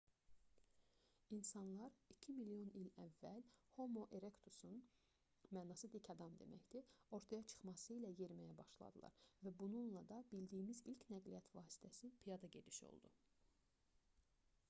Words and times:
i̇nsanlar 1.35 1.97
iki 2.13 2.33
milyon 2.37 2.71
il 2.79 2.87
əvvəl 3.03 3.43
homo 3.75 4.05
erektusun 4.19 4.79
mənası 5.59 5.91
dik 5.97 6.09
adam 6.15 6.33
deməkdir 6.41 6.89
ortaya 7.19 7.45
çıxması 7.53 7.97
ilə 7.99 8.11
yeriməyə 8.23 8.57
başladılar 8.63 9.21
və 9.45 9.55
bununla 9.63 10.05
da 10.15 10.21
bildiyimiz 10.35 10.83
ilk 10.95 11.09
nəqliyyat 11.17 11.55
vasitəsi 11.61 12.11
piyada 12.23 12.51
gediş 12.59 12.81
oldu 12.91 13.13